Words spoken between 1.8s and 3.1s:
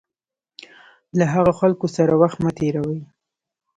سره وخت مه تېروئ.